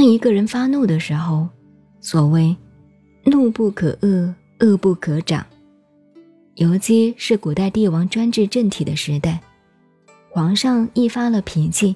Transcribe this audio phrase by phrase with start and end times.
[0.00, 1.46] 当一个人发怒的时候，
[2.00, 2.56] 所谓
[3.26, 5.44] “怒不可遏，遏不可长”，
[6.56, 9.38] 尤其是古代帝王专制政体的时代，
[10.30, 11.94] 皇上一发了脾气，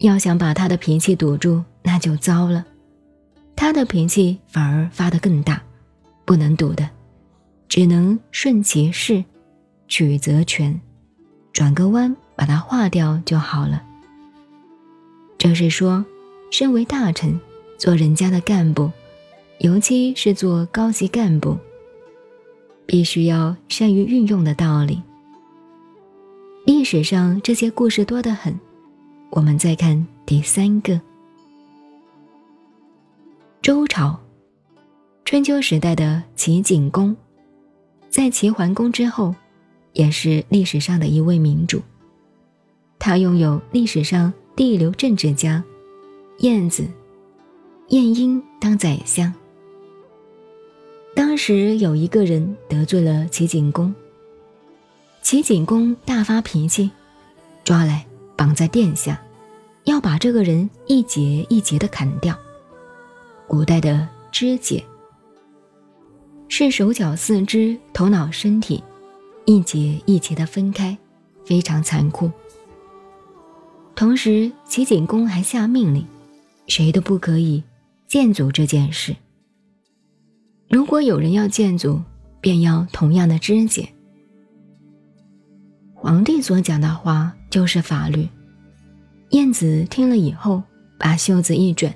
[0.00, 2.62] 要想把他的脾气堵住，那就糟了。
[3.56, 5.62] 他的脾气反而发得更大，
[6.26, 6.86] 不能堵的，
[7.70, 9.24] 只能顺其势，
[9.88, 10.78] 取则全，
[11.54, 13.82] 转个弯把它化掉就好了。
[15.38, 16.04] 这是说。
[16.56, 17.36] 身为大臣，
[17.76, 18.88] 做人家的干部，
[19.58, 21.58] 尤其是做高级干部，
[22.86, 25.02] 必须要善于运用的道理。
[26.64, 28.56] 历史上这些故事多得很。
[29.30, 31.00] 我们再看第三个：
[33.60, 34.16] 周朝，
[35.24, 37.16] 春秋时代的齐景公，
[38.08, 39.34] 在齐桓公之后，
[39.92, 41.82] 也是历史上的一位明主。
[43.00, 45.60] 他拥有历史上第一流政治家。
[46.38, 46.84] 晏子、
[47.88, 49.32] 晏婴当宰相。
[51.14, 53.94] 当时有一个人得罪了齐景公，
[55.22, 56.90] 齐景公大发脾气，
[57.62, 58.04] 抓来
[58.36, 59.22] 绑在殿下，
[59.84, 62.36] 要把这个人一节一节的砍掉。
[63.46, 64.84] 古代的肢解
[66.48, 68.82] 是手脚四肢、头脑身体
[69.44, 70.98] 一节一节的分开，
[71.44, 72.28] 非常残酷。
[73.94, 76.04] 同时，齐景公还下命令。
[76.66, 77.62] 谁都不可以
[78.06, 79.14] 见阻这件事。
[80.68, 82.02] 如果有人要见阻，
[82.40, 83.88] 便要同样的肢解。
[85.94, 88.28] 皇帝所讲的话就是法律。
[89.30, 90.62] 燕子听了以后，
[90.98, 91.94] 把袖子一卷，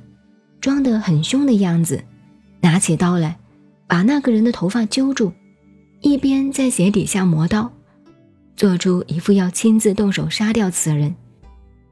[0.61, 2.03] 装得很凶的样子，
[2.61, 3.39] 拿起刀来，
[3.87, 5.33] 把那个人的头发揪住，
[6.01, 7.71] 一边在鞋底下磨刀，
[8.57, 11.15] 做出一副要亲自动手杀掉此人，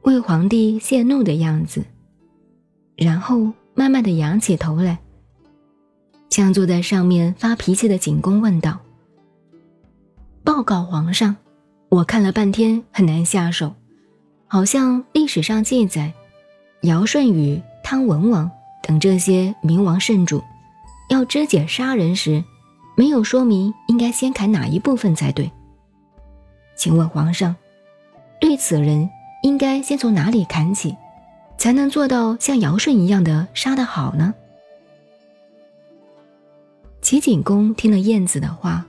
[0.02, 1.84] 为皇帝泄怒的样子。
[2.96, 4.98] 然后慢慢的仰起头来，
[6.30, 8.78] 向坐在上面发脾气的景公问道
[10.42, 11.36] ：“报告皇上，
[11.90, 13.74] 我看了半天很难下手，
[14.46, 16.12] 好像历史上记载，
[16.82, 18.50] 尧舜禹汤文王
[18.82, 20.42] 等这些明王圣主，
[21.10, 22.42] 要肢解杀人时，
[22.96, 25.50] 没有说明应该先砍哪一部分才对。
[26.76, 27.54] 请问皇上，
[28.40, 29.08] 对此人
[29.42, 30.96] 应该先从哪里砍起？”
[31.58, 34.34] 才能做到像尧舜一样的杀得好呢？
[37.00, 38.84] 齐景公听了晏子的话，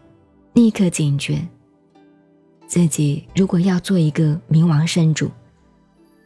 [0.53, 1.47] 立刻警觉，
[2.67, 5.29] 自己如果要做一个明王圣主，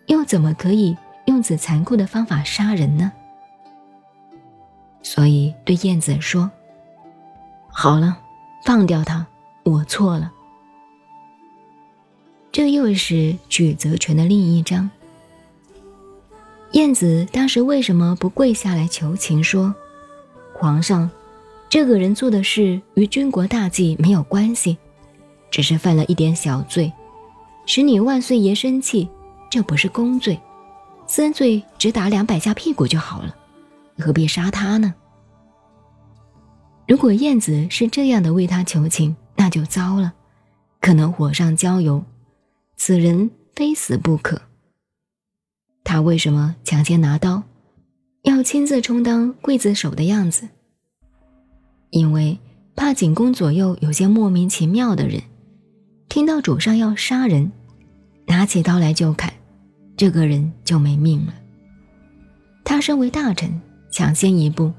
[0.07, 3.11] 又怎么可以用此残酷的方法杀人呢？
[5.03, 6.49] 所以对晏子说
[7.71, 8.17] ：“好了，
[8.65, 9.25] 放掉他，
[9.63, 10.31] 我错了。”
[12.51, 14.89] 这又是举责权的另一章。
[16.73, 19.75] 燕子当时为什么不跪下来求情，说
[20.55, 21.09] ：“皇上，
[21.69, 24.77] 这个人做的事与军国大计没有关系，
[25.49, 26.91] 只是犯了一点小罪，
[27.65, 29.09] 使你万岁爷生气，
[29.49, 30.39] 这不是公罪，
[31.07, 33.35] 私罪只打两百下屁股就好了，
[33.99, 34.93] 何必杀他呢？”
[36.87, 40.13] 如果燕子是这样的为他求情，那就糟了，
[40.79, 42.01] 可能火上浇油，
[42.77, 44.41] 此人非死不可。
[45.91, 47.43] 他为什么抢先拿刀，
[48.21, 50.47] 要亲自充当刽子手的样子？
[51.89, 52.39] 因为
[52.77, 55.21] 怕景公左右有些莫名其妙的人，
[56.07, 57.51] 听到主上要杀人，
[58.25, 59.33] 拿起刀来就砍，
[59.97, 61.33] 这个人就没命了。
[62.63, 64.71] 他身为大臣，抢先一步，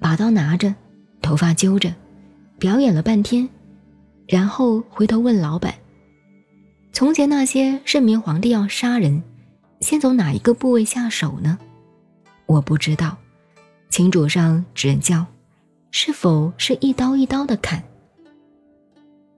[0.00, 0.72] 把刀拿着，
[1.20, 1.92] 头发揪着，
[2.60, 3.48] 表演了半天，
[4.28, 5.74] 然后回头问老板
[6.94, 9.20] ：“从前那些圣明皇帝要杀人。”
[9.84, 11.58] 先从哪一个部位下手呢？
[12.46, 13.18] 我不知道，
[13.90, 15.26] 请主上指教。
[15.90, 17.84] 是否是一刀一刀的砍？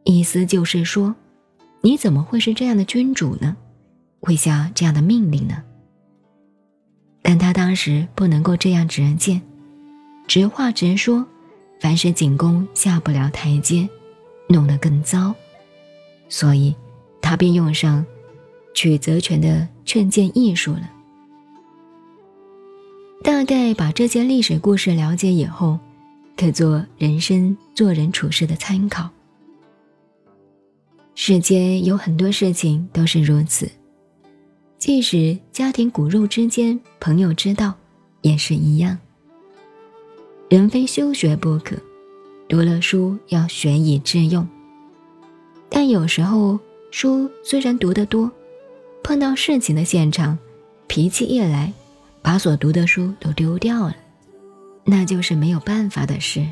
[0.04, 1.12] 意思就是说，
[1.80, 3.56] 你怎么会是这样的君主呢？
[4.20, 5.64] 会下这样的命令呢？
[7.22, 9.42] 但他当时不能够这样直谏，
[10.28, 11.26] 直话直说，
[11.80, 13.88] 凡是景公下不了台阶，
[14.48, 15.34] 弄得更糟，
[16.28, 16.72] 所以
[17.20, 18.06] 他便用上
[18.76, 19.66] 取责权的。
[19.88, 20.90] 劝谏艺术了。
[23.22, 25.78] 大概把这些历史故事了解以后，
[26.36, 29.08] 可做人生做人处事的参考。
[31.14, 33.70] 世间有很多事情都是如此，
[34.76, 37.72] 即使家庭骨肉之间、朋友之道，
[38.22, 38.98] 也是一样。
[40.50, 41.76] 人非修学不可，
[42.48, 44.44] 读了书要学以致用。
[45.68, 46.58] 但有时候
[46.90, 48.28] 书虽然读得多，
[49.06, 50.36] 碰到事情的现场，
[50.88, 51.72] 脾气一来，
[52.22, 53.94] 把所读的书都丢掉了，
[54.82, 56.44] 那就是没有办法的事。